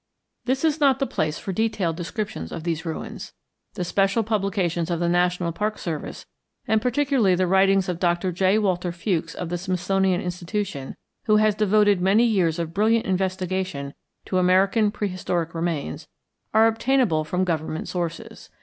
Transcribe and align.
This 0.45 0.65
is 0.65 0.79
not 0.79 0.97
the 0.97 1.05
place 1.05 1.37
for 1.37 1.53
detailed 1.53 1.95
descriptions 1.95 2.51
of 2.51 2.63
these 2.63 2.85
ruins. 2.87 3.33
The 3.75 3.83
special 3.83 4.23
publications 4.23 4.89
of 4.89 4.99
the 4.99 5.07
National 5.07 5.51
Park 5.51 5.77
Service 5.77 6.25
and 6.67 6.81
particularly 6.81 7.35
the 7.35 7.45
writings 7.45 7.87
of 7.87 7.99
Doctor 7.99 8.31
J. 8.31 8.57
Walter 8.57 8.91
Fewkes 8.91 9.35
of 9.35 9.49
the 9.49 9.59
Smithsonian 9.59 10.19
Institution, 10.19 10.95
who 11.25 11.35
has 11.35 11.53
devoted 11.53 12.01
many 12.01 12.23
years 12.23 12.57
of 12.57 12.73
brilliant 12.73 13.05
investigation 13.05 13.93
to 14.25 14.39
American 14.39 14.89
prehistoric 14.89 15.53
remains, 15.53 16.07
are 16.51 16.65
obtainable 16.65 17.23
from 17.23 17.43
government 17.43 17.87
sources. 17.87 18.49